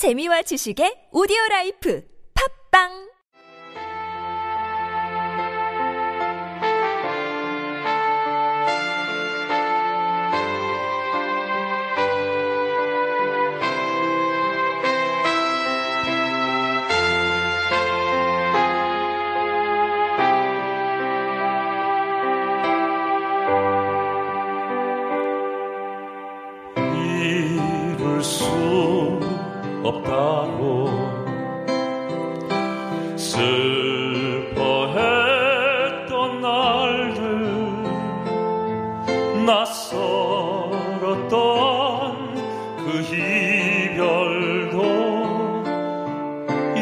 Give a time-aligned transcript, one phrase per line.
[0.00, 2.00] 재미와 지식의 오디오 라이프.
[2.32, 3.09] 팝빵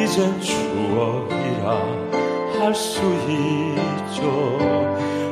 [0.09, 1.83] 이젠 추억이라
[2.59, 4.59] 할 수 있죠.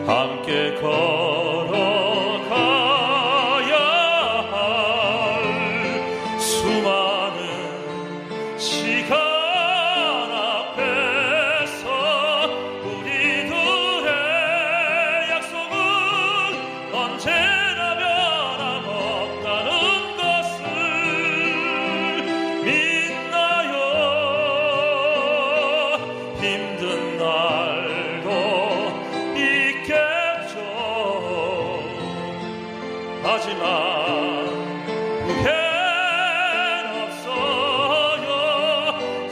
[0.06, 1.35] 함께 걸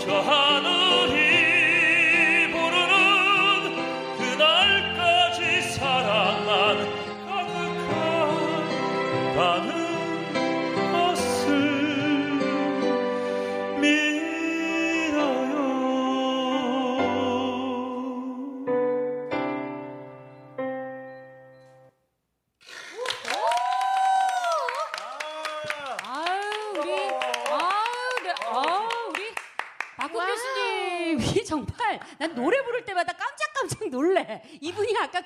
[0.06, 0.73] 저하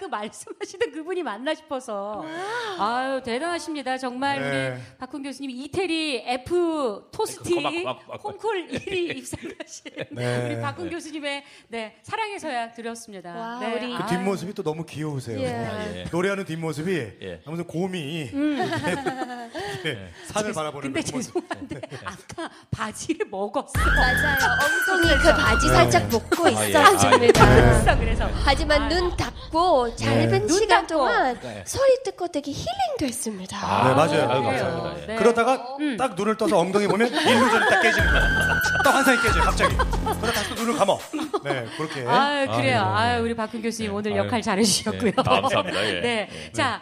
[0.09, 2.25] 말씀 하시던 그분이 맞나 싶어서.
[2.79, 3.97] 아유 대단하십니다.
[3.97, 4.73] 정말 네.
[4.75, 8.01] 우리 박훈 교수님이 이태리 F 토스티 고막.
[8.23, 10.47] 홈콜 1위 입상하신 네.
[10.47, 13.35] 우리 박훈 교수님의 네 사랑해서야 드렸습니다.
[13.35, 13.73] 와, 네.
[13.75, 14.07] 우리 그 아유.
[14.09, 15.39] 뒷모습이 또 너무 귀여우세요.
[15.41, 15.45] 예.
[16.01, 16.05] 예.
[16.13, 16.91] 노래하는 뒷모습이
[17.23, 17.41] 예.
[17.47, 18.31] 아무튼 곰이
[19.85, 21.07] 네, 산을 바라보는 근데 그.
[21.23, 23.73] 죄송한데 아까 바지를 먹었어.
[23.79, 24.39] 맞아요.
[24.91, 26.69] 엉덩이 그 바지 살짝 벗고 아, 예.
[26.69, 27.47] 있었습니다.
[27.55, 28.89] 그래서 그래서 하지만.
[28.89, 30.87] 눈 닫고 짧은 눈 시간.
[30.87, 31.63] 동안 네.
[31.67, 33.57] 소리 듣고 되게 힐링됐습니다.
[33.89, 34.29] 네, 맞아요.
[34.31, 34.65] 아유, 그래요.
[34.65, 35.03] 감사합니다.
[35.03, 35.07] 예.
[35.07, 35.17] 네.
[35.17, 38.23] 그러다가 딱 눈을 떠서 엉덩이 보면 일루전이 딱 깨지는 거야.
[38.85, 39.77] 딱 환상이 깨져요, 갑자기.
[39.77, 40.99] 그러다 다시 또 눈을 감어.
[41.45, 42.05] 네, 그렇게.
[42.07, 42.93] 아 그래요.
[42.95, 44.25] 아유, 아 우리 박훈 교수님 오늘 아유.
[44.25, 45.11] 역할 잘해주셨고요.
[45.11, 45.87] 네, 감사합니다.
[45.87, 46.01] 예.
[46.01, 46.29] 네.
[46.47, 46.53] 예.
[46.53, 46.81] 자.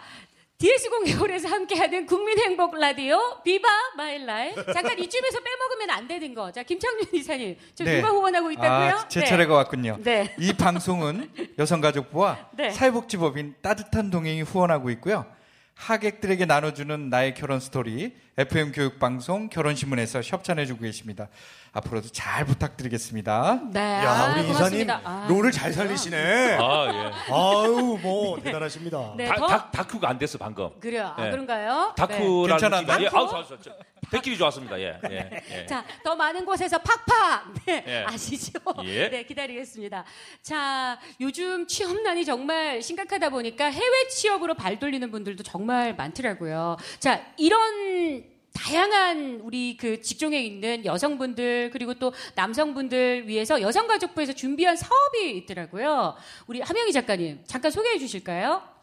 [0.58, 3.68] DS 공개홀에서 함께하는 국민행복 라디오 비바
[3.98, 6.50] 마일라이 잠깐 이쯤에서 빼먹으면 안 되는 거.
[6.50, 7.96] 자 김창윤 이사님 저 네.
[7.96, 8.94] 누가 후원하고 있다고요?
[8.94, 9.26] 아, 제 네.
[9.26, 9.98] 차례가 왔군요.
[10.02, 10.34] 네.
[10.38, 12.70] 이 방송은 여성가족부와 네.
[12.70, 15.26] 사회복지법인 따뜻한 동행이 후원하고 있고요.
[15.74, 21.28] 하객들에게 나눠주는 나의 결혼 스토리 FM 교육방송 결혼신문에서 협찬해주고 계십니다.
[21.72, 23.60] 앞으로도 잘 부탁드리겠습니다.
[23.72, 23.80] 네.
[23.80, 24.90] 야, 아, 우리 이사님.
[24.90, 25.26] 아.
[25.30, 26.58] 롤을 잘 살리시네.
[26.60, 27.32] 아, 예.
[27.32, 29.14] 아유, 뭐, 대단하십니다.
[29.16, 30.68] 네, 다, 더 다, 다큐가 안 됐어 방금.
[30.80, 31.14] 그래요.
[31.16, 31.30] 아, 네.
[31.30, 31.94] 그런가요?
[31.96, 32.02] 네.
[32.02, 32.96] 다큐라는 괜찮았나?
[32.98, 33.08] 느낌이- 예?
[33.14, 33.56] 아우, 좋았어,
[34.38, 34.78] 좋았습니다.
[34.80, 35.66] 예, 예, 예.
[35.66, 37.54] 자, 더 많은 곳에서 팍팍!
[37.66, 38.04] 네, 예.
[38.06, 38.52] 아시죠?
[38.84, 39.08] 예.
[39.10, 40.04] 네, 기다리겠습니다.
[40.42, 46.76] 자, 요즘 취업난이 정말 심각하다 보니까 해외 취업으로 발 돌리는 분들도 정말 많더라고요.
[47.00, 48.24] 자, 이런
[48.56, 56.14] 다양한 우리 그 직종에 있는 여성분들 그리고 또 남성분들 위해서 여성가족부에서 준비한 사업이 있더라고요.
[56.46, 58.75] 우리 함영희 작가님 잠깐 소개해 주실까요?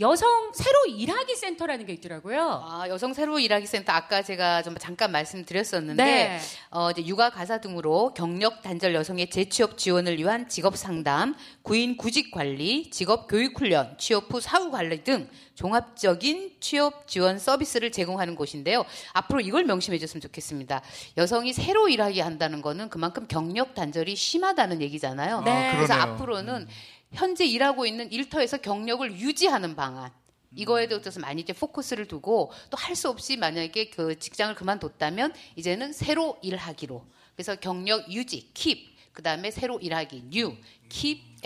[0.00, 2.64] 여성 새로 일하기 센터라는 게 있더라고요.
[2.66, 6.40] 아, 여성 새로 일하기 센터 아까 제가 좀 잠깐 말씀드렸었는데 네.
[6.70, 12.32] 어, 이제 육아 가사 등으로 경력 단절 여성의 재취업 지원을 위한 직업 상담, 구인 구직
[12.32, 18.84] 관리, 직업 교육 훈련, 취업 후 사후 관리 등 종합적인 취업 지원 서비스를 제공하는 곳인데요.
[19.12, 20.82] 앞으로 이걸 명심해 줬으면 좋겠습니다.
[21.18, 25.42] 여성이 새로 일하게 한다는 거는 그만큼 경력 단절이 심하다는 얘기잖아요.
[25.42, 25.70] 네.
[25.72, 26.14] 그래서 그러네요.
[26.14, 26.68] 앞으로는
[27.14, 30.10] 현재 일하고 있는 일터에서 경력을 유지하는 방안.
[30.56, 35.92] 이거에 대해서 많이 이제 포커스를 두고 또 할 수 없이 만약에 그 직장을 그만뒀다면 이제는
[35.92, 37.04] 새로 일하기로.
[37.34, 40.56] 그래서 경력 유지, 킵 그 다음에 새로 일하기 new,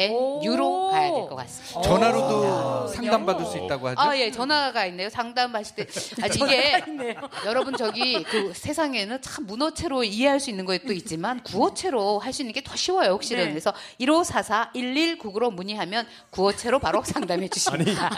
[0.01, 0.39] and 오.
[0.45, 1.83] new로 가야 될 것 같습니다.
[1.83, 4.01] 전화로도 상담받을 수 있다고 하죠?
[4.01, 5.09] 아, 예, 전화가 있네요.
[5.11, 5.87] 상담하실 때.
[6.23, 6.85] 아, 이게,
[7.45, 12.53] 여러분, 저기, 그 세상에는 참 문어체로 이해할 수 있는 것도 있지만, 구어체로 할 수 있는
[12.53, 13.43] 게 더 쉬워요, 혹시는.
[13.47, 13.51] 네.
[13.51, 18.11] 그래서 1544-1199로 문의하면 구어체로 바로 상담해 아니 주십니다.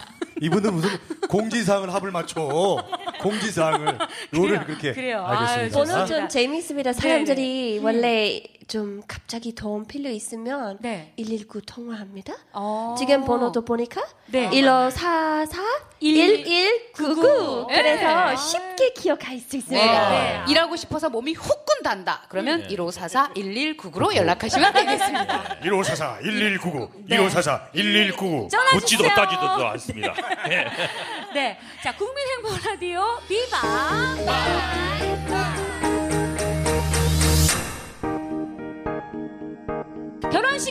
[0.43, 0.91] 이분들 무슨
[1.29, 2.83] 공지사항을 합을 맞춰
[3.21, 3.99] 공지사항을
[4.35, 5.25] 요를 그렇게 그래요.
[5.27, 5.53] 알겠습니다.
[5.53, 6.07] 아유, 오늘 좋습니다.
[6.07, 6.93] 좀 재밌습니다.
[6.93, 11.13] 사람들이 원래 좀 갑자기 도움 필요 있으면 네.
[11.17, 12.35] 119 통화합니다.
[12.53, 12.95] 어.
[12.97, 14.49] 지금 번호도 보니까 네.
[14.51, 15.61] 1544
[16.01, 17.77] 1199 네.
[17.83, 19.59] 그래서 쉽게 기억할 수 네.
[19.59, 20.11] 있습니다.
[20.11, 20.45] 네.
[20.49, 22.27] 일하고 싶어서 몸이 훅 꾼단다.
[22.29, 25.61] 그러면 1544-1199로 연락하시면 되겠습니다.
[25.63, 29.09] 1544 1199 1544 1199 전화 묻지도.
[29.09, 30.15] 따지도 않습니다.
[30.49, 30.67] 예.
[31.35, 31.59] 네.
[31.83, 33.61] 자, 국민행보 라디오 비바.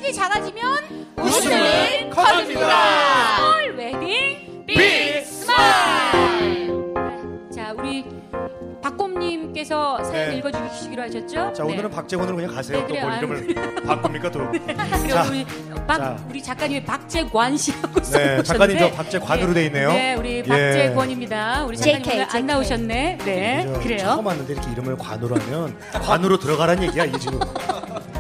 [0.09, 3.35] 결혼식이 작아지면 웃음은 커집니다.
[3.37, 6.71] small wedding big smile.
[6.93, 7.55] 네.
[7.55, 8.05] 자, 우리
[8.81, 10.37] 박곰님께서 사연 네.
[10.37, 11.53] 읽어주시기로 하셨죠?
[11.53, 12.79] 자 오늘은 박재원으로 그냥 가세요.
[12.79, 13.05] 네, 또 그래요.
[13.07, 14.39] 뭘 이름을 바꿉니까 또?
[14.51, 15.45] 그리고 자, 우리
[15.85, 16.17] 박, 자.
[16.29, 19.89] 우리 작가님이 박재관 씨라고 네, 써주셨는데 작가님 저 박재관으로 돼 있네요.
[19.91, 20.43] 네, 우리 예.
[20.43, 21.65] 박재권입니다.
[21.65, 22.43] 우리 작가님 JK, 오늘 안 JK.
[22.43, 23.17] 나오셨네.
[23.25, 23.97] 네, 저 그래요.
[23.99, 27.39] 처음 왔는데 이렇게 이름을 관으로 하면 관으로 들어가라는 얘기야 이게 지금.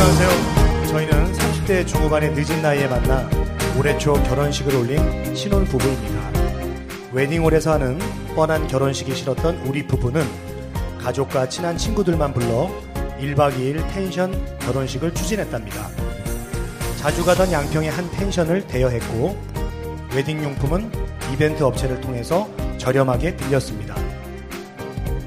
[0.00, 0.86] 안녕하세요.
[0.86, 3.28] 저희는 30대 중후반의 늦은 나이에 만나
[3.76, 6.30] 올해 초 결혼식을 올린 신혼 부부입니다.
[7.12, 7.98] 웨딩홀에서 하는
[8.36, 10.24] 뻔한 결혼식이 싫었던 우리 부부는
[11.02, 12.70] 가족과 친한 친구들만 불러
[13.18, 15.88] 1박 2일 펜션 결혼식을 추진했답니다.
[16.98, 19.36] 자주 가던 양평의 한 펜션을 대여했고
[20.14, 20.92] 웨딩용품은
[21.32, 22.48] 이벤트 업체를 통해서
[22.78, 23.96] 저렴하게 빌렸습니다.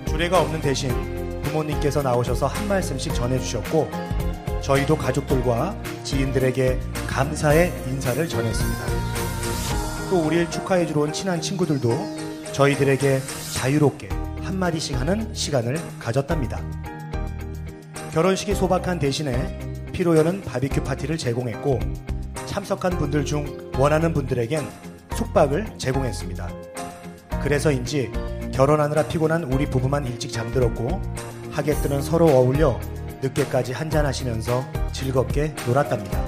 [0.07, 4.10] 주례가 없는 대신 부모님께서 나오셔서 한 말씀씩 전해주셨고
[4.61, 8.79] 저희도 가족들과 지인들에게 감사의 인사를 전했습니다.
[10.09, 11.91] 또 우리를 축하해 주러 온 친한 친구들도
[12.51, 13.19] 저희들에게
[13.55, 14.09] 자유롭게
[14.43, 16.61] 한마디씩 하는 시간을 가졌답니다.
[18.13, 19.57] 결혼식이 소박한 대신에
[19.93, 21.79] 피로연은 바비큐 파티를 제공했고
[22.45, 24.67] 참석한 분들 중 원하는 분들에겐
[25.15, 26.49] 숙박을 제공했습니다.
[27.41, 28.11] 그래서인지
[28.53, 31.01] 결혼하느라 피곤한 우리 부부만 일찍 잠들었고
[31.51, 32.79] 하객들은 서로 어울려
[33.21, 36.21] 늦게까지 한잔하시면서 즐겁게 놀았답니다.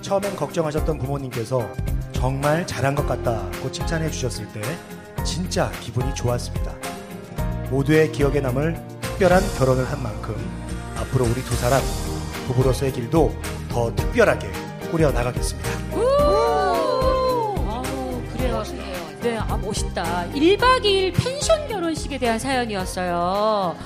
[0.00, 1.68] 처음엔 걱정하셨던 부모님께서
[2.12, 4.62] 정말 잘한 것 같다고 칭찬해 주셨을 때
[5.24, 6.72] 진짜 기분이 좋았습니다.
[7.70, 10.36] 모두의 기억에 남을 특별한 결혼을 한 만큼
[10.96, 11.82] 앞으로 우리 두 사람
[12.46, 13.34] 부부로서의 길도
[13.68, 14.50] 더 특별하게
[14.90, 15.68] 꾸려 나가겠습니다.
[15.92, 18.62] 아우, 그래요.
[19.20, 20.26] 네, 아, 멋있다.
[20.32, 23.76] 1박 2일 펜션 결혼식에 대한 사연이었어요.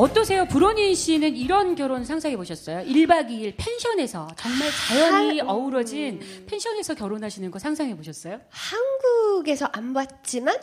[0.00, 0.44] 어떠세요?
[0.46, 2.84] 브로닌 씨는 이런 결혼 상상해 보셨어요?
[2.84, 8.38] 1박 2일 펜션에서 정말 자연이 한- 어우러진 펜션에서 결혼하시는 거 상상해 보셨어요?
[8.50, 10.54] 한국에서 안 봤지만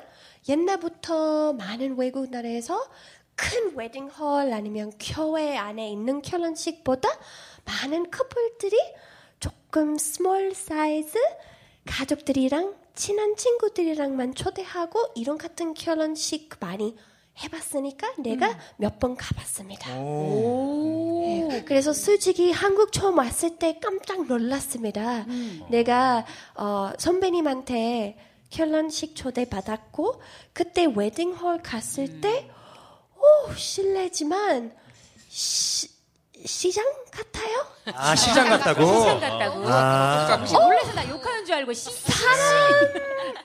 [0.48, 2.80] 옛날부터 많은 외국 나라에서
[3.36, 7.10] 큰 웨딩홀 아니면 교회 안에 있는 결혼식보다
[7.66, 8.78] 많은 커플들이
[9.40, 11.18] 조금 small size
[11.88, 16.96] 가족들이랑 친한 친구들이랑만 초대하고 이런 같은 결혼식 많이
[17.42, 19.90] 해봤으니까 내가 몇번 가봤습니다.
[19.96, 25.26] 네, 그래서 솔직히 한국 처음 왔을 때 깜짝 놀랐습니다.
[25.70, 26.26] 내가
[26.56, 28.18] 어, 선배님한테
[28.50, 30.22] 결혼식 초대 받았고
[30.54, 32.50] 그때 웨딩홀 갔을 때
[33.18, 34.72] 오, 실례지만
[35.30, 35.90] 시,
[36.46, 37.66] 시장 같아요?
[37.96, 38.86] 아 시장 같다고?
[38.86, 39.64] 시장 같다고.
[39.68, 40.36] 아.
[40.38, 41.90] 혹시 놀라서 나 욕하는 줄 알고 시,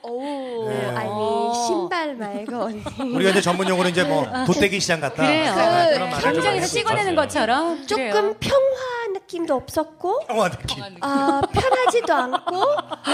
[0.03, 0.85] 오, 네.
[0.95, 1.09] 아니
[2.19, 2.83] 말고 언니.
[3.15, 5.15] 우리가 이제 전문 용어로 이제 뭐 돗대기 시장 같다.
[5.25, 5.51] 그래요.
[5.51, 7.15] 아, 말을 좀 경장에서 많이 찍어내는.
[7.15, 7.87] 것처럼.
[7.87, 8.35] 조금 그래요.
[8.39, 10.83] 평화 느낌도 없었고 평화 느낌.
[11.01, 12.57] 어, 편하지도 않고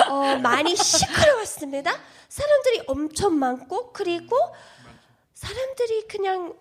[0.10, 1.92] 어, 많이 시끄러웠습니다.
[2.28, 4.36] 사람들이 엄청 많고 그리고
[5.34, 6.54] 사람들이 그냥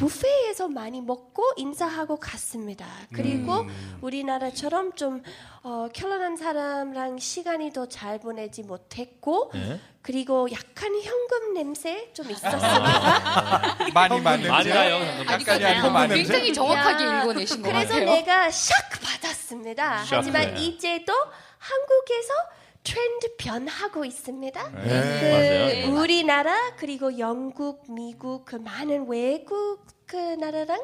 [0.00, 2.86] 부페에서 많이 먹고 인사하고 갔습니다.
[3.14, 3.66] 그리고
[4.00, 5.22] 우리나라처럼 좀
[5.62, 9.78] 어, 결혼한 사람랑 시간이 더 잘 보내지 못했고 예?
[10.00, 13.76] 그리고 약간 현금 냄새 좀 있었습니다.
[13.92, 14.96] 많이 많이 많이 나요.
[15.28, 18.04] 약간이 아니고 많이 굉장히 정확하게 야, 읽어내신 것 그래서 같아요.
[18.10, 18.70] 내가 샥
[19.02, 20.02] 받았습니다.
[20.04, 20.60] 샥, 하지만 네.
[20.62, 21.12] 이제도
[21.58, 22.32] 한국에서
[22.82, 24.70] 트렌드 변하고 있습니다.
[24.72, 26.00] 그 네, 맞아요.
[26.00, 30.80] 우리나라 그리고 영국, 미국 그 많은 외국 그 나라랑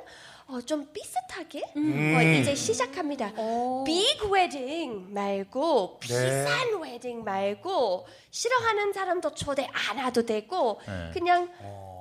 [0.49, 3.33] 어, 좀 비슷하게 어, 이제 시작합니다.
[3.85, 6.07] big wedding 말고 네.
[6.07, 11.11] 비싼 웨딩 말고 싫어하는 사람도 초대 안 와도 되고 네.
[11.12, 11.50] 그냥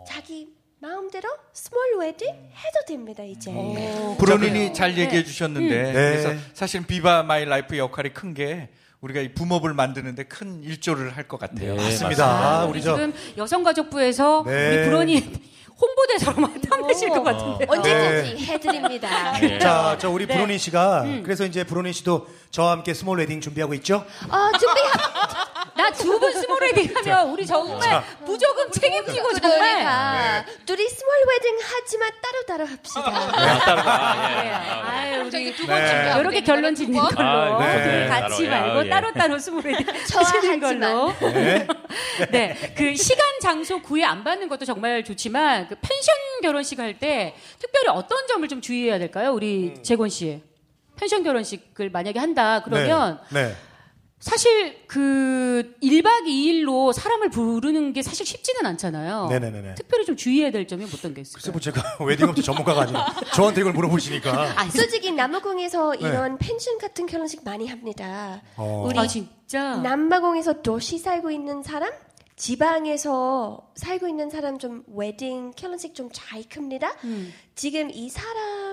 [0.06, 3.52] 자기 마음대로 small wedding 해도 됩니다 이제.
[4.20, 5.94] 브로닌이 잘 얘기해 주셨는데 네.
[5.94, 8.70] 그래서 사실 비바 my life 역할이 큰게
[9.06, 11.76] 우리가 이 부모를 만드는데 큰 일조를 할 것 같아요.
[11.76, 12.26] 네, 맞습니다.
[12.62, 14.78] 아, 우리 우리 저 지금 여성가족부에서 네.
[14.78, 15.34] 우리 브로닌
[15.80, 17.66] 홍보대사로 맡아내실 것 같은데.
[17.68, 19.34] 언제든지 해드립니다.
[19.42, 19.60] 네.
[19.60, 20.34] 자, 저 우리 네.
[20.36, 24.06] 브로니 씨가 그래서 이제 브로니 씨도 저와 함께 small wedding 준비하고 있죠?
[24.30, 24.82] 어, 준비.
[25.76, 29.60] 나 두 분 small wedding 하면 우리 정말 무조건 책임지고 정말.
[29.60, 33.04] 그러니까 둘이 small wedding 하지만 따로 따로 합시다.
[33.06, 34.40] 아, 따라가.
[34.40, 34.44] 예.
[34.44, 34.52] 네.
[34.54, 35.88] 아유, 갑자기 우리 두번 네.
[35.90, 37.10] 준비하면 이렇게 되는 결론 짓는 번?
[37.16, 37.84] 걸로 아, 네.
[37.84, 38.08] 둘이 네.
[38.08, 38.90] 같이 따로, 말고 예.
[38.90, 40.60] 따로 따로 small wedding 하시는.
[40.62, 41.14] 걸로.
[41.20, 41.68] 네.
[42.32, 47.36] 네, 그 시간 장소 구애 안 받는 것도 정말 좋지만 그 펜션 결혼식 할 때
[47.60, 50.42] 특별히 어떤 점을 좀 주의해야 될까요, 우리 재곤 씨?
[50.98, 53.48] 펜션 결혼식을 만약에 한다 그러면 네.
[53.50, 53.56] 네.
[54.20, 59.28] 사실 그 1박 2일로 사람을 부르는 게 사실 쉽지는 않잖아요.
[59.30, 59.76] 네네네네.
[59.76, 61.52] 특별히 좀 주의해야 될 점이 어떤 게 글쎄 있을까요?
[61.52, 64.32] 뭐 제가 웨딩업체 전문가가 아니라 저한테 이걸 물어보시니까.
[64.60, 66.08] 아, 솔직히 남아공에서 네.
[66.08, 68.42] 이런 펜션 같은 결혼식 많이 합니다.
[68.56, 68.86] 어.
[68.88, 69.76] 우리 아 진짜?
[69.78, 71.92] 남아공에서 도시 살고 있는 사람,
[72.38, 76.94] 지방에서 살고 있는 사람 좀 웨딩 결혼식 좀 차이 큽니다.
[77.04, 78.65] 음, 지금 이 사람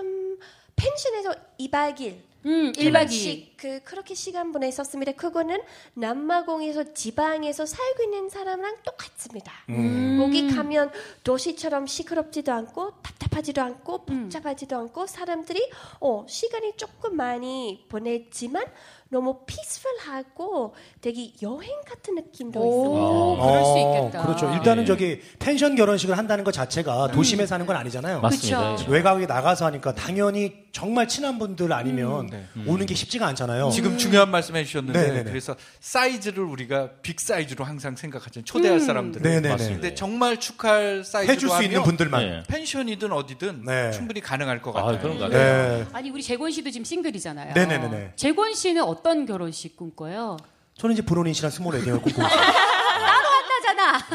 [0.77, 2.93] 펜션에서 2박 2일 음 1박 2일.
[2.93, 5.13] 결혼식 그 그렇게 시간 보냈었습니다.
[5.13, 5.61] 그거는
[5.95, 9.53] 남아공에서 지방에서 살고 있는 사람랑 똑같습니다.
[9.69, 10.19] 음.
[10.21, 10.91] 거기 가면
[11.23, 14.23] 도시처럼 시끄럽지도 않고 답답하지도 않고 음.
[14.25, 18.65] 복잡하지도 않고 사람들이 어 시간이 조금 많이 보냈지만
[19.13, 23.47] 너무 피스풀하고 되게 여행 같은 느낌도 오, 있습니다.
[23.47, 24.23] 그럴 수 어, 있겠다.
[24.25, 24.55] 그렇죠.
[24.55, 24.87] 일단은 예.
[24.87, 28.23] 저기 펜션 결혼식을 한다는 것 자체가 도심에 사는 건 아니잖아요.
[28.23, 28.79] 맞습니다.
[28.81, 28.87] 예.
[28.91, 32.47] 외곽에 나가서 하니까 당연히 정말 친한 분들 아니면 네.
[32.67, 33.69] 오는 게 쉽지가 않잖아요.
[33.69, 35.25] 지금 중요한 말씀 해주셨는데 네네네.
[35.25, 38.47] 그래서 사이즈를 우리가 빅 사이즈로 항상 생각하잖아요.
[38.47, 39.21] 초대할 사람들.
[39.21, 39.49] 네네네.
[39.51, 39.81] 맞습니다.
[39.83, 42.23] 근데 정말 축하할 사이즈로 해줄 수 하면 있는 분들만.
[42.23, 42.43] 네.
[42.49, 43.91] 펜션이든 어디든 네.
[43.91, 45.03] 충분히 가능할 것 아, 같아요.
[45.03, 45.79] 그런 거 같아요.
[45.81, 45.87] 네.
[45.93, 47.53] 아니 우리 재곤 씨도 지금 싱글이잖아요.
[47.53, 48.13] 네네네네.
[48.17, 50.37] 재곤 씨는 어떤 결혼식 꿈꿔요?
[50.79, 52.53] 저는 이제 브로닌 씨랑 small wedding을 꿈꾸고 있어요.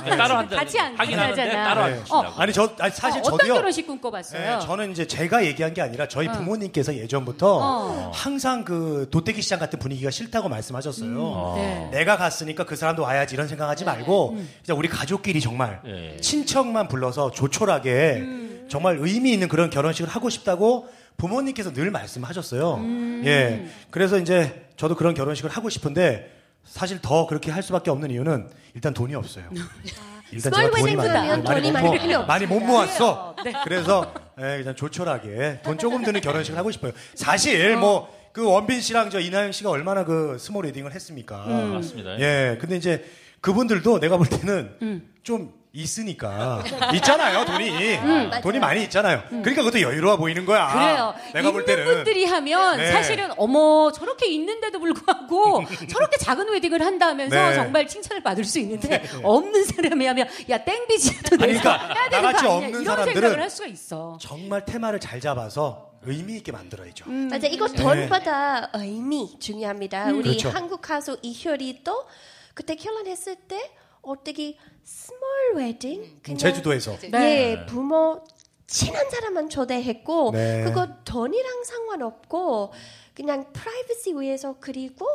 [0.06, 0.56] 네, 따로 한다.
[0.56, 1.34] 같이 안 하잖아.
[1.34, 1.94] 따로 네.
[1.94, 2.42] 안 주신다고.
[2.42, 3.54] 아니 저 아니 사실 어, 어떤 저도요.
[3.56, 4.60] 결혼식 꿈꿔봤어요?
[4.60, 6.32] 네, 저는 이제 제가 얘기한 게 아니라 저희 어.
[6.32, 8.12] 부모님께서 예전부터 어.
[8.14, 11.54] 항상 그 도떼기 시장 같은 분위기가 싫다고 말씀하셨어요.
[11.58, 11.90] 네.
[11.92, 14.50] 내가 갔으니까 그 사람도 와야지 이런 생각하지 말고 음.
[14.66, 16.18] 그냥 우리 가족끼리 정말 예.
[16.22, 18.68] 친척만 불러서 조촐하게 음.
[18.70, 22.76] 정말 의미 있는 그런 결혼식을 하고 싶다고 부모님께서 늘 말씀하셨어요.
[22.76, 23.24] 음.
[23.26, 23.68] 예.
[23.92, 26.32] 그래서 이제 저도 그런 결혼식을 하고 싶은데
[26.64, 29.46] 사실 더 그렇게 할 수밖에 없는 이유는 일단 돈이 없어요.
[30.32, 33.36] 일단 small 제가 돈이 웨딩 많이, 많이, 돈이 못, 많이 많이 못 모았어.
[33.44, 33.54] 네.
[33.64, 36.92] 그래서 예, 그냥 조촐하게 돈 조금 드는 결혼식을 하고 싶어요.
[37.16, 41.46] 사실 뭐그 원빈 씨랑 저 이나영 씨가 얼마나 그 small wedding을 했습니까?
[41.48, 41.74] 음.
[41.76, 42.20] 맞습니다.
[42.20, 43.06] 예, 근데 이제
[43.42, 45.14] 그분들도 내가 볼 때는 음.
[45.24, 46.64] 좀 있으니까
[46.96, 47.70] 있잖아요 돈이
[48.42, 48.60] 돈이 맞아요.
[48.60, 49.24] 많이 있잖아요.
[49.30, 50.68] 그러니까 그것도 여유로워 보이는 거야.
[50.68, 50.74] 음.
[50.74, 51.16] 그래요.
[51.34, 52.92] 내가 볼 때는 분들이 하면 네.
[52.92, 57.56] 사실은 어머 저렇게 있는데도 불구하고 저렇게 작은 웨딩을 한다면서 네.
[57.56, 62.24] 정말 칭찬을 받을 수 있는데 없는 사람이 하면 야 땡비지라도 아니, 내서 그러니까 해야 되는
[62.24, 64.18] 나같이 없는 이런 사람들은 생각을 할 수가 있어.
[64.20, 67.06] 정말 테마를 잘 잡아서 의미 있게 만들어야죠.
[67.08, 67.28] 음.
[67.30, 70.06] 맞아, 이거 돈보다 의미 중요합니다.
[70.08, 70.50] 우리 그렇죠.
[70.50, 72.06] 한국 가수 이효리 또
[72.54, 74.58] 그때 결혼했을 때 어떻게
[75.56, 77.52] 웨딩 그냥 제주도에서 네.
[77.62, 78.24] 예 부모
[78.68, 80.64] 친한 사람만 초대했고 네.
[80.66, 82.74] 그거 돈이랑 상관없고
[83.14, 85.08] 그냥 프라이버시 위해서 그리고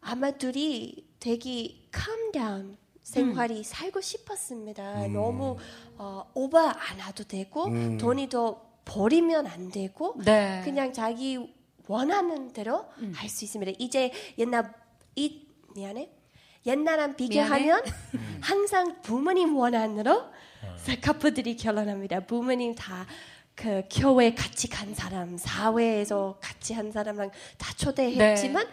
[0.00, 5.08] 아마 둘이 되게 calm down 생활이 살고 싶었습니다.
[5.08, 5.56] 너무
[5.96, 7.98] 어, 오버 안 해도 되고 음.
[7.98, 10.60] 돈이 더 버리면 안 되고 네.
[10.64, 11.38] 그냥 자기
[11.88, 13.72] 원하는 대로 할 수 있습니다.
[13.78, 14.72] 이제 옛날
[15.16, 16.10] 이 미안해
[16.66, 17.82] 옛날랑 비교하면
[18.40, 20.24] 항상 부모님 원한으로
[21.00, 22.20] 커플들이 결혼합니다.
[22.20, 23.06] 부모님 다
[23.54, 28.66] 그 교회 같이 간 사람, 사회에서 같이 한 사람랑 다 초대했지만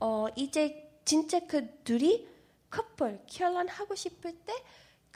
[0.00, 2.26] 어 이제 진짜 그 둘이
[2.70, 4.52] 커플 결혼하고 싶을 때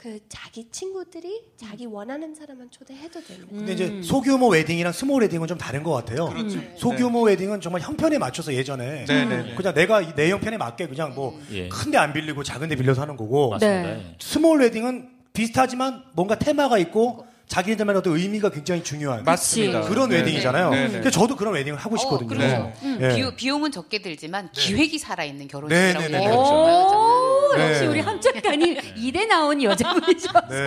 [0.01, 3.47] 그 자기 친구들이 자기 원하는 사람만 초대해도 됩니다.
[3.51, 6.25] 근데 이제 소규모 wedding이랑 small wedding은 좀 다른 것 같아요.
[6.29, 6.59] 그렇죠.
[6.75, 9.53] 소규모 wedding은 정말 형편에 맞춰서 예전에 네네네.
[9.53, 11.69] 그냥 내가 이- 내 형편에 맞게 그냥 뭐 예.
[11.69, 13.81] 큰데 안 빌리고 작은 데 빌려서 하는 거고 맞습니다.
[13.89, 14.05] 네.
[14.09, 14.15] 예.
[14.19, 19.81] small wedding은 비슷하지만 뭔가 테마가 있고 자기들만의 어떤 의미가 굉장히 중요한 맞습니다.
[19.81, 20.15] 그런 네.
[20.17, 20.69] wedding이잖아요.
[20.71, 20.91] 네, 네.
[20.99, 22.27] 그래서 저도 그런 wedding을 하고 싶거든요.
[22.27, 22.73] 그렇죠.
[23.01, 23.13] 예.
[23.13, 26.31] 비용, 비용 은 적게 들지만 기획이 살아있는 네, 결혼식이라고 네, 네.
[26.31, 27.20] 오, 네.
[27.59, 30.65] 역시 우리 함 작가님 이대 나온 여자분이셔서 네.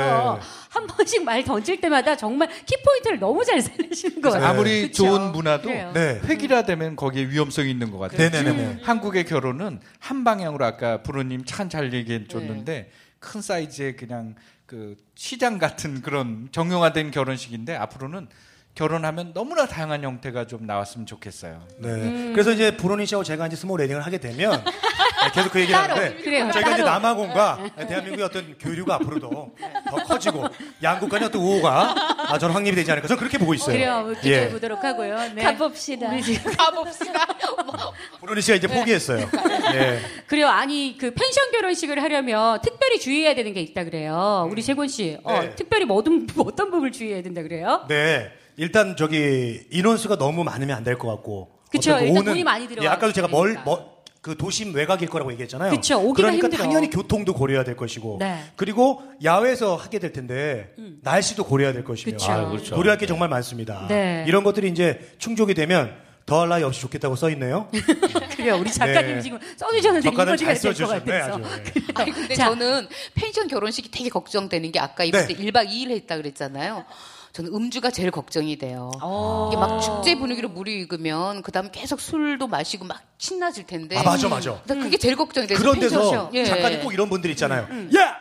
[0.69, 4.39] 한 번씩 말 던질 때마다 정말 키포인트를 너무 잘 살리시는 거예요.
[4.39, 4.45] 네.
[4.45, 5.05] 아무리 그쵸?
[5.05, 5.91] 좋은 문화도 그래요.
[5.95, 6.21] 네.
[6.25, 8.31] 획일화되면 거기에 위험성이 있는 것 같아요.
[8.31, 8.51] 네네네.
[8.51, 14.35] 지금 한국의 결혼은 한 방향으로 아까 부모님 참 잘 얘기해 줬는데 큰 사이즈의 그냥
[14.67, 18.29] 그 시장 같은 그런 정형화된 결혼식인데 앞으로는
[18.75, 21.63] 결혼하면 너무나 다양한 형태가 좀 나왔으면 좋겠어요.
[21.79, 21.89] 네.
[21.89, 22.33] 음.
[22.33, 24.71] 그래서 이제 브로닌 씨하고 제가 이제 small wedding을 하게 되면 네,
[25.33, 26.51] 계속 그 얘기를 하는데 그래요.
[26.53, 26.91] 저희가 이제 따로.
[26.91, 29.55] 남아공과 대한민국의 어떤 교류가 앞으로도
[29.91, 30.47] 더 커지고
[30.83, 31.95] 양국 간의 어떤 우호가
[32.29, 33.73] 아, 저는 확립이 되지 않을까 저는 그렇게 보고 있어요.
[33.75, 34.13] 그래요.
[34.21, 34.49] 기대해 예.
[34.51, 35.17] 보도록 하고요.
[35.35, 35.43] 네.
[35.43, 36.09] 가봅시다.
[36.11, 37.27] 우리 지금 가봅시다.
[38.21, 39.29] 브로니 씨가 이제 포기했어요.
[39.75, 40.01] 예.
[40.27, 40.49] 그래요.
[40.49, 44.49] 아니 그 펜션 결혼식을 하려면 특별히 주의해야 되는 게 있다 그래요.
[44.51, 45.55] 우리 재곤 씨, 어, 네.
[45.55, 47.85] 특별히 뭐 어떤 어떤 부분을 주의해야 된다 그래요?
[47.89, 48.31] 네.
[48.57, 51.51] 일단 저기 인원수가 너무 많으면 안 될 것 같고.
[51.71, 51.93] 그쵸.
[51.95, 53.59] 어떤 일단 오는- 돈이 많이 들어가야 예, 아까도 제가 멀.
[53.65, 53.81] 멀,
[54.25, 55.71] 그 도심 외곽일 거라고 얘기했잖아요.
[55.71, 55.99] 그쵸.
[56.01, 56.63] 오기가 그러니까 힘들어.
[56.65, 58.17] 당연히 교통도 고려해야 될 것이고.
[58.21, 58.43] 네.
[58.57, 62.13] 그리고 야외에서 하게 될 텐데 날씨도 고려해야 될 것이며.
[62.13, 62.33] 그쵸.
[62.33, 62.75] 아, 그렇죠.
[62.75, 63.85] 고려할 게 정말 많습니다.
[63.87, 64.25] 네.
[64.27, 67.69] 이런 것들이 이제 충족이 되면 더할 나위 없이 좋겠다고 써 있네요.
[68.35, 68.57] 그래요.
[68.57, 69.21] 우리 작가님 네.
[69.21, 71.45] 지금 써주셨는데 작가는 읽어드려야 잘될것 써주셨네, 같아서.
[71.45, 71.81] 아주.
[71.95, 72.45] 아니 근데 자.
[72.47, 75.35] 저는 펜션 결혼식이 되게 걱정되는 게 아까 이번 네.
[75.35, 76.87] 때 1박 2일 했다 그랬잖아요.
[77.35, 78.93] 저는 음주가 제일 걱정이 돼요.
[79.03, 79.51] 어.
[79.53, 83.97] 이게 막 축제 분위기로 무리익으면 그다음 계속 술도 마시고 막 신나질 텐데.
[83.99, 84.63] 아, 맞아, 맞아.
[84.67, 86.31] 나 그게 제일 걱정이 돼서 그런 데서.
[86.33, 86.45] 예.
[86.45, 87.67] 작가님 꼭 이런 분들 있잖아요.
[87.71, 87.91] 음.
[87.97, 88.17] 야!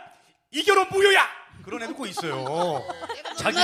[0.52, 1.28] 이 결혼 무효야!
[1.64, 2.82] 그런 애들 꼭 있어요.
[3.38, 3.56] 자기.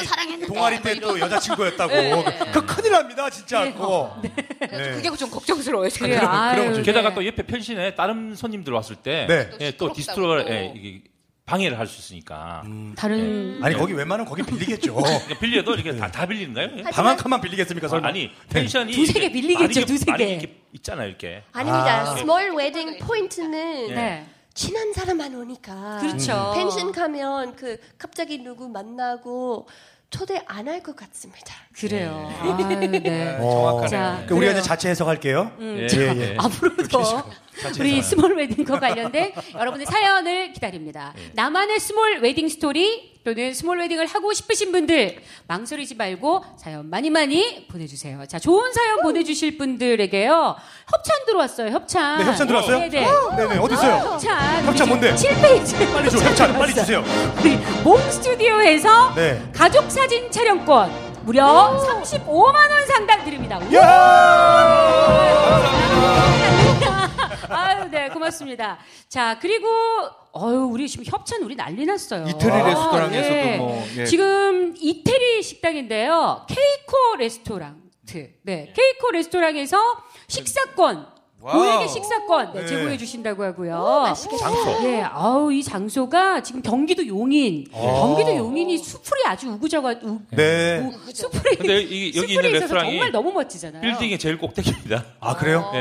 [0.46, 1.94] 동아리 때 또 여자친구였다고.
[1.94, 2.40] 네.
[2.54, 3.64] 그 큰일 납니다, 진짜.
[3.74, 4.22] 그거.
[4.60, 5.90] 그래서 그게 좀 걱정스러워요.
[5.90, 6.32] 제가.
[6.52, 7.16] 아유, 그럼 게다가 네.
[7.16, 9.50] 또 옆에 펜션에 다른 손님들 왔을 때 네.
[9.60, 10.48] 예, 또 또.
[10.48, 11.02] 예, 이게
[11.50, 12.64] 방해를 할 수 있으니까
[12.96, 14.94] 다른 아니, 거기 웬만하면 거기 빌리겠죠.
[14.94, 16.70] 그러니까 빌려도 이렇게 다, 다 빌리는가요?
[16.78, 16.84] 예?
[16.84, 18.10] 방 한 칸만 빌리겠습니까, 설마?
[18.10, 20.24] 아니 펜션이 두세 개 이렇게 빌리겠죠, 두세 개.
[20.26, 21.44] 이렇게 있잖아요, 이렇게.
[21.52, 22.02] 아닙니다.
[22.12, 22.16] 아.
[22.16, 24.26] small 웨딩 포인트는 네.
[24.54, 25.98] 친한 사람만 오니까.
[26.02, 26.54] 그렇죠.
[26.56, 29.68] 펜션 가면 그 갑자기 누구 만나고
[30.12, 31.54] 초대 안 할 것 같습니다.
[31.74, 32.32] 그래요.
[32.42, 32.58] 아유,
[32.90, 33.38] 네.
[33.40, 33.52] 어.
[33.52, 33.88] 정확하네요.
[33.90, 34.52] 자, 그 우리가.
[34.54, 35.52] 이제 자체 해석할게요.
[35.60, 36.36] 음, 예, 자, 예.
[36.38, 37.16] 앞으로도 자체
[37.80, 38.02] 우리.
[38.02, 41.14] small wedding과 관련된 여러분의 사연을 기다립니다.
[41.18, 41.32] 예.
[41.34, 47.68] 나만의 small wedding 스토리 또는 small wedding을 하고 싶으신 분들 망설이지 말고 사연 많이 많이
[47.68, 48.26] 보내주세요.
[48.28, 50.56] 자, 좋은 사연 보내주실 분들에게요
[50.90, 51.70] 협찬 들어왔어요.
[51.72, 52.20] 협찬.
[52.20, 52.80] 네, 협찬 들어왔어요?
[52.80, 53.08] 네네.
[53.38, 53.94] 네네, 어디 있어요?
[54.14, 54.66] 협찬.
[54.66, 55.14] 협찬 뭔데?
[55.16, 55.94] 7페이지.
[55.94, 57.04] 빨리 줘, 협찬, 빨리 주세요.
[57.40, 59.44] 우리 몽 스튜디오에서 네.
[59.54, 63.60] 가족 사진 촬영권 무려 35만 원 상당 드립니다.
[67.50, 68.78] 아유, 네, 고맙습니다.
[69.08, 69.68] 자, 그리고
[70.36, 72.28] 어유, 우리 지금 협찬 우리 난리 났어요.
[72.28, 73.58] 이태리 아, 레스토랑에서도 네.
[73.58, 74.06] 뭐, 예.
[74.06, 76.46] 지금 이태리 식당인데요.
[76.48, 78.32] 케이코 레스토랑트.
[78.44, 79.78] 네, 케이코 레스토랑에서
[80.28, 81.20] 식사권.
[81.42, 82.68] 고액의 식사권 네, 네.
[82.68, 84.14] 제공해 주신다고 하고요.
[84.38, 84.84] 장소.
[84.84, 90.80] 예, 아우 이 장소가 지금 경기도 용인, 경기도 용인이 수풀이 아주 우거져가 우, 네.
[90.80, 93.82] 우- 수풀이 근데 이- 여기 수풀이 있는 있어서 레스토랑이 정말 너무 멋지잖아요.
[93.82, 95.06] 빌딩의 제일 꼭대기입니다.
[95.22, 95.72] 아, 그래요?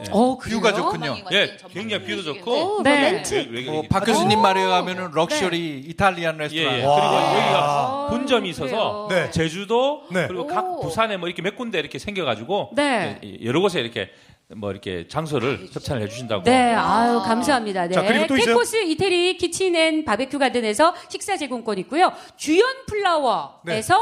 [0.00, 0.10] 예.
[0.10, 0.36] 어?
[0.38, 1.16] view가 좋군요.
[1.32, 2.78] 예, 굉장히 view도 좋고.
[2.78, 3.22] 오, 네.
[3.50, 6.72] 왜- 어, 왜- 박 교수님 말에 의하면 luxury Italian 예, 레스토랑.
[6.74, 6.76] 예.
[6.78, 7.34] 그리고 와.
[7.34, 9.24] 여기가 분점이 있어서 그래요.
[9.26, 9.30] 네.
[9.30, 10.26] 제주도 네.
[10.26, 13.18] 그리고 각 부산에 뭐 이렇게 몇 군데 이렇게 생겨가지고 네.
[13.22, 14.10] 예, 여러 곳에 이렇게
[14.56, 16.42] 뭐 이렇게 장소를 협찬을 해주신다고.
[16.44, 17.86] 네, 아유 감사합니다.
[17.88, 17.94] 네.
[17.94, 18.54] 자, 그리고 또 있어요?
[18.54, 22.12] 케코스 이태리 키친 앤 바베큐 가든에서 식사 제공권 있고요.
[22.36, 23.96] 주연 플라워에서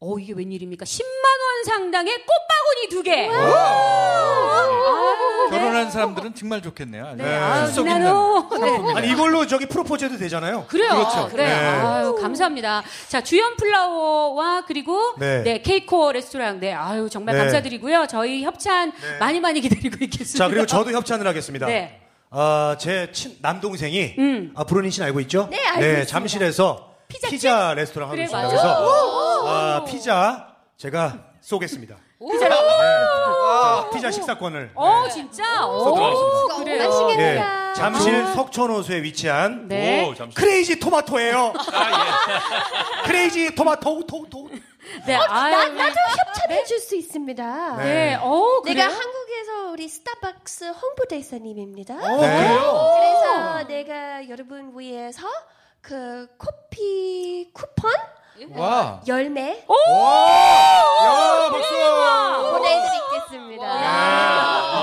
[0.00, 0.84] 어 이게 웬일입니까?
[0.84, 3.28] 10만 원 상당의 꽃바구니 두 개.
[3.28, 4.68] 아,
[5.50, 5.58] 네.
[5.58, 7.04] 결혼한 사람들은 정말 좋겠네요.
[7.04, 7.98] 아주 네, 아유, 실속 있는.
[8.02, 8.06] 네.
[8.06, 8.96] 상품이네요.
[8.96, 10.66] 아니, 이걸로 저기 프로포즈 해도 되잖아요.
[10.68, 10.90] 그래요.
[10.90, 11.28] 그렇죠.
[11.28, 11.48] 그래.
[11.48, 11.52] 네.
[11.52, 12.84] 아유, 감사합니다.
[13.08, 15.42] 자, 주연 플라워와 그리고 네.
[15.42, 16.60] 네, 케이코 레스토랑.
[16.60, 16.72] 네.
[16.74, 17.40] 아유, 정말 네.
[17.40, 18.06] 감사드리고요.
[18.08, 20.38] 저희 협찬 많이 많이 기다리고 있겠습니다.
[20.38, 21.66] 자, 그리고 저도 협찬을 하겠습니다.
[21.66, 22.02] 네.
[22.30, 24.52] 아, 제 친, 남동생이, 음.
[24.54, 25.48] 아, 브로니 씨는 알고 있죠?
[25.50, 26.06] 네, 알고 있습니다.
[26.06, 27.30] 잠실에서 피자집?
[27.30, 28.48] 피자 레스토랑 하고 있습니다.
[28.48, 31.96] 그래서, 아, 피자 제가 쏘겠습니다.
[32.32, 32.54] 피자로.
[32.56, 34.72] 자, 피자 식사권을.
[34.74, 35.66] 어, 진짜?
[35.66, 35.94] 오,
[36.58, 37.16] 그래요.
[37.18, 37.42] 예.
[37.74, 40.04] 잠실 석촌호수에 위치한 네.
[40.08, 40.14] 오.
[40.34, 41.52] Crazy Tomato예요.
[41.72, 44.48] 아, Crazy Tomato, 토, 토.
[45.06, 45.54] 네, 아유.
[45.54, 47.76] 나, 나도 협찬해 줄 수 있습니다.
[47.76, 48.74] 네, 어, 그래요?
[48.74, 51.94] 내가 한국에서 우리 스타벅스 홍보대사님입니다.
[51.94, 52.00] 네.
[52.16, 52.94] 그래요?
[52.96, 55.26] 그래서 내가 여러분 위해서
[55.88, 57.90] 그 커피 쿠폰
[58.50, 59.00] 와.
[59.08, 59.64] 열매 야,
[61.50, 61.74] 박수!
[62.50, 63.64] 보내드리겠습니다.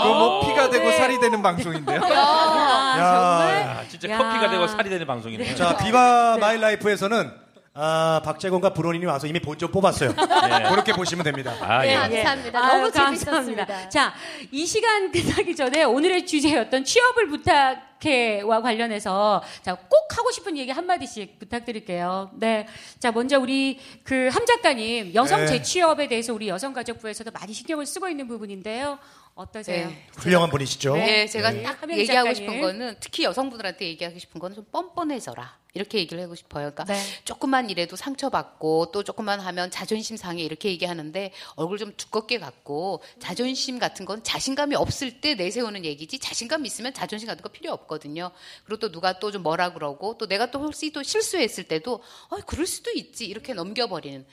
[0.03, 2.01] 이거 뭐 피가 되고 살이 되는 방송인데요.
[2.05, 3.63] 아, 정말.
[3.69, 4.17] 아, 진짜 야.
[4.17, 5.55] 커피가 되고 살이 되는 방송이네요.
[5.55, 7.44] 자, Viva My Life에서는
[7.77, 10.13] 아, 박재건과 브로니님 와서 이미 본전 뽑았어요.
[10.71, 11.53] 그렇게 보시면 됩니다.
[11.59, 11.93] 아, 예.
[11.93, 12.59] 감사합니다.
[12.63, 13.25] 아유, 너무 감사합니다.
[13.25, 13.89] 재밌었습니다.
[13.89, 14.13] 자,
[14.49, 21.37] 이 시간 끝나기 전에 오늘의 주제였던 취업을 부탁해와 관련해서 자, 꼭 하고 싶은 얘기 한마디씩
[21.37, 22.31] 부탁드릴게요.
[22.35, 22.65] 네.
[22.99, 25.47] 자, 먼저 우리 그 함 작가님, 여성 네.
[25.47, 28.99] 재취업에 대해서 우리 여성가족부에서도 많이 신경을 쓰고 있는 부분인데요.
[29.35, 29.87] 어떠세요?
[29.89, 30.07] 네.
[30.15, 30.95] 훌륭한 분이시죠.
[30.95, 31.61] 네, 제가 네.
[31.61, 32.35] 딱 얘기하고 작가님.
[32.35, 35.59] 싶은 거는 특히 여성분들한테 얘기하고 싶은 거는 좀 뻔뻔해져라.
[35.73, 36.71] 이렇게 얘기를 하고 싶어요.
[36.71, 36.97] 그러니까 네.
[37.25, 43.77] 조금만 일해도 상처받고 또 조금만 하면 자존심 상해 이렇게 얘기하는데 얼굴 좀 두껍게 갖고 자존심
[43.77, 48.31] 같은 건 자신감이 없을 때 내세우는 얘기지 자신감 있으면 자존심 같은 거 필요 없거든요.
[48.63, 52.37] 그리고 또 누가 또 좀 뭐라 그러고 또 내가 또 혹시 또 실수했을 때도 어
[52.47, 54.25] 그럴 수도 있지 이렇게 넘겨버리는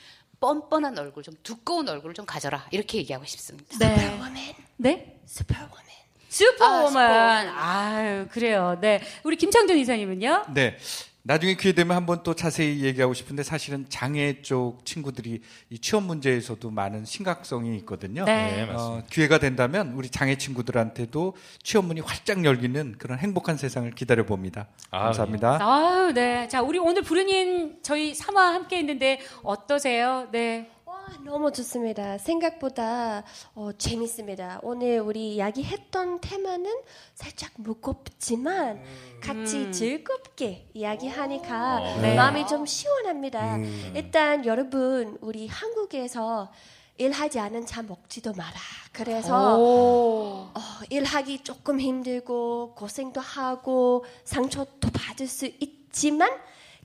[0.43, 3.77] 뻔뻔한 얼굴 좀 두꺼운 얼굴을 좀 가져라 이렇게 얘기하고 싶습니다.
[3.79, 4.53] 네.
[4.75, 5.17] 네?
[5.25, 5.87] 슈퍼워맨.
[6.27, 7.47] 슈퍼워먼.
[7.47, 8.77] 아유, 그래요.
[8.81, 9.01] 네.
[9.23, 10.47] 우리 김창준 이사님은요?
[10.53, 10.77] 네.
[11.25, 16.69] 나중에 기회 되면 한번 또 자세히 얘기하고 싶은데 사실은 장애 쪽 친구들이 이 취업 문제에서도
[16.69, 18.25] 많은 심각성이 있거든요.
[18.25, 18.57] 네.
[18.57, 18.83] 네, 맞습니다.
[18.83, 24.67] 어, 기회가 된다면 우리 장애 친구들한테도 취업 문이 활짝 열리는 그런 행복한 세상을 기다려 봅니다.
[24.91, 25.59] 아, 감사합니다.
[25.61, 26.49] 아유, 네.
[26.49, 30.27] 자, 우리 오늘 부르님 저희 삼화 함께 했는데 어떠세요?
[30.33, 30.69] 네.
[31.03, 32.17] 와, 너무 좋습니다.
[32.17, 33.23] 생각보다
[33.55, 34.59] 어, 재밌습니다.
[34.63, 36.71] 오늘 우리 이야기했던 테마는
[37.13, 38.81] 살짝 무겁지만
[39.21, 42.15] 같이 즐겁게 이야기하니까 네.
[42.15, 43.57] 마음이 좀 시원합니다.
[43.95, 46.49] 일단 여러분 우리 한국에서
[46.97, 48.57] 일하지 않은 자 먹지도 마라.
[48.93, 50.51] 그래서 오.
[50.53, 56.29] 어, 일하기 조금 힘들고 고생도 하고 상처도 받을 수 있지만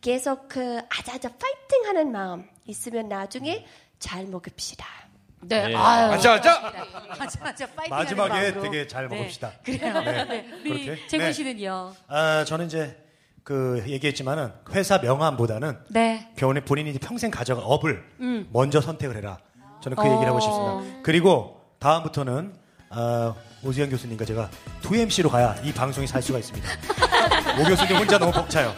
[0.00, 3.64] 계속 그 아자아자 파이팅하는 마음 있으면 나중에
[3.98, 4.86] 잘 먹읍시다.
[5.42, 5.68] 네.
[5.68, 5.74] 네.
[5.74, 6.12] 아유.
[6.12, 6.40] 아자!
[7.18, 7.66] 맞아, 맞아.
[7.66, 8.62] 파이팅 마지막에 하는 마음으로.
[8.62, 9.16] 되게 잘 네.
[9.16, 9.52] 먹읍시다.
[9.64, 10.00] 그래요.
[10.02, 10.46] 네.
[10.64, 11.06] 우리 그렇게?
[11.06, 11.32] 재근 네.
[11.32, 11.94] 씨는요?
[12.08, 12.96] 아, 저는 이제
[13.44, 16.28] 그 얘기했지만은 회사 명함보다는 네.
[16.36, 18.48] 병원에 본인이 평생 가져갈 업을 음.
[18.52, 19.38] 먼저 선택을 해라.
[19.80, 20.06] 저는 그 어.
[20.12, 21.02] 얘기를 하고 싶습니다.
[21.02, 22.54] 그리고 다음부터는
[22.90, 24.50] 아, 오수영 교수님과 제가
[24.82, 26.68] 2MC로 가야 이 방송이 살 수가 있습니다.
[27.60, 28.74] 오 교수님 혼자 너무 벅차요.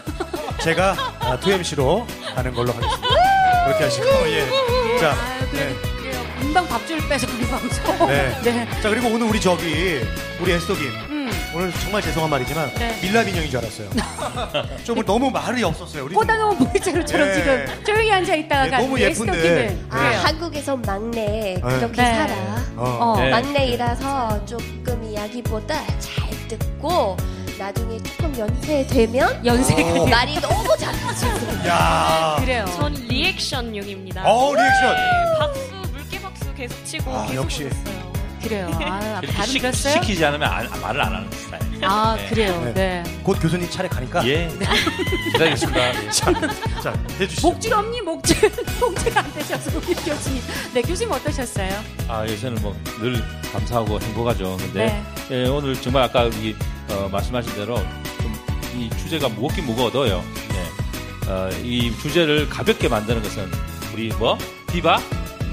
[0.63, 2.05] 제가 아, 2MC로
[2.35, 3.65] 가는 걸로 하겠습니다.
[3.65, 4.80] 그렇게 하시고 예.
[5.01, 5.17] 자,
[5.53, 5.75] 네.
[5.99, 6.23] 그래요.
[6.41, 8.07] 금방 밥줄 빼서 우리 방송.
[8.09, 8.37] 네.
[8.45, 8.69] 네.
[8.83, 10.01] 자 그리고 오늘 우리 저기
[10.41, 11.31] 우리 에스더김 음.
[11.55, 12.99] 오늘 정말 죄송한 말이지만 네.
[13.01, 13.89] 밀랍 인형인 줄 알았어요.
[14.85, 16.05] 좀 너무 말이 없었어요.
[16.05, 17.35] 우리 좀- 꽂아놓은 물자루처럼 네.
[17.35, 19.33] 지금 조용히 앉아 있다가 네, 너무 예쁜데.
[19.33, 19.97] 에스더기는 아.
[20.25, 22.15] 한국에서 막내 그렇게 네.
[22.15, 22.35] 살아.
[22.77, 22.99] 어.
[23.01, 23.17] 어.
[23.21, 23.31] 네.
[23.31, 27.17] 막내이라서 조금 이야기보다 잘 듣고
[27.59, 30.07] 나중에 조금 연세 되면 연세가 어.
[30.07, 32.37] 말이 너무 잘하시고 야.
[32.41, 32.65] 그래요.
[32.77, 32.95] 전
[33.35, 34.23] 리액션 용입니다.
[34.27, 34.97] 어 리액션.
[34.97, 37.65] 네, 박수 물개 박수 계속 치고 아, 계속 역시.
[37.65, 38.11] 웃었어요.
[38.43, 38.71] 그래요.
[38.83, 39.95] 아, 이렇게 발음 시, 들었어요?
[39.95, 41.85] 시키지 않으면 안- 말을 안 하는 스타일.
[41.85, 42.29] 아, 네.
[42.29, 42.73] 그래요.
[42.75, 43.03] 네.
[43.23, 44.51] 곧 교수님 차례 가니까 예.
[45.33, 45.93] 기다리겠습니다.
[46.11, 46.33] 자,
[46.83, 47.49] 자 해주시죠.
[47.49, 48.01] 목줄 없니?
[48.03, 48.37] 목줄.
[48.81, 50.43] 목줄가 안 되셔서 우리 교수님.
[50.75, 51.71] 네, 교수님 어떠셨어요?
[52.09, 54.57] 아, 요새는 뭐 늘 감사하고 행복하죠.
[54.59, 54.87] 근데
[55.29, 55.45] 네.
[55.45, 56.55] 예, 오늘 정말 아까 여기
[56.91, 58.41] 어, 말씀하신 대로 좀
[58.73, 60.23] 이 주제가 무겁긴 무거워도요.
[61.31, 61.33] 예.
[61.33, 63.49] 어, 이 주제를 가볍게 만드는 것은
[63.95, 64.37] 우리 뭐
[64.73, 64.99] Viva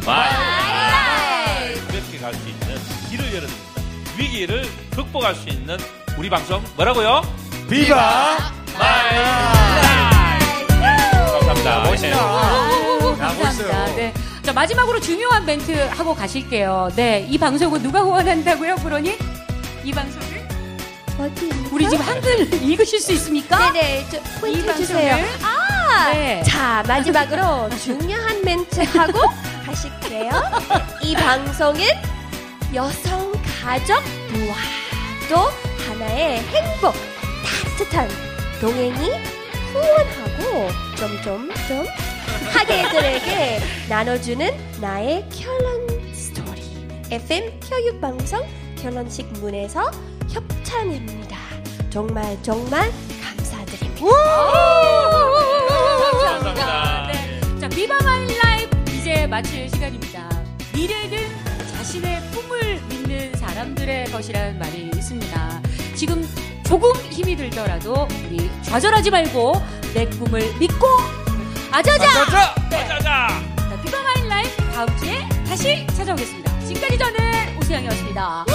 [0.05, 2.77] My 가볍게 갈 수 있는
[3.11, 3.81] 길을 열어줍니다.
[4.17, 5.77] 위기를 극복할 수 있는
[6.17, 7.21] 우리 방송 뭐라고요?
[7.69, 8.37] Viva.
[8.79, 9.17] My
[11.31, 11.83] 감사합니다.
[11.83, 12.09] 멋있다.
[12.09, 13.85] 야, 감사합니다.
[13.95, 14.13] 네.
[14.41, 16.89] 자, 마지막으로 중요한 멘트 하고 가실게요.
[16.95, 17.27] 네.
[17.29, 19.15] 이 방송은 누가 후원한다고요, 프로님?
[19.83, 20.27] 이 방송을?
[21.19, 23.71] 어디 우리 지금 한글 읽으실 수 있습니까?
[23.71, 24.85] 네네 저이 포인트 방송을?
[24.85, 25.15] 주세요.
[25.41, 25.66] 아,
[26.13, 26.43] 네.
[26.43, 29.19] 자 마지막으로 중요한 멘트 하고
[29.65, 30.31] 하실게요.
[31.03, 31.81] 이 방송은
[32.73, 34.01] 여성 가족
[35.29, 35.35] 또
[35.89, 36.93] 하나의 행복
[37.77, 38.07] 따뜻한
[38.61, 39.11] 동행이
[39.73, 41.85] 후원하고 점점점
[42.53, 46.61] 하객들에게 나눠주는 나의 결혼 스토리
[47.11, 48.45] FM 교육방송
[48.81, 49.91] 결혼식 문에서
[50.29, 51.37] 협찬입니다.
[51.89, 55.16] 정말 정말 감사드립니다.
[57.77, 60.27] Viva My Life 이제 마칠 시간입니다.
[60.73, 61.19] 미래는
[61.75, 65.61] 자신의 꿈을 믿는 사람들의 것이라는 말이 있습니다.
[65.95, 66.27] 지금
[66.65, 69.61] 조금 힘이 들더라도 우리 좌절하지 말고
[69.93, 70.87] 내 꿈을 믿고
[71.71, 72.21] 아자자!
[72.23, 72.55] 아자!
[72.71, 72.87] 네.
[72.87, 73.27] 짜자.
[73.55, 76.59] 자, Viva My Life 다음 주에 다시 찾아오겠습니다.
[76.61, 78.45] 지금까지 저는 오수영이었습니다.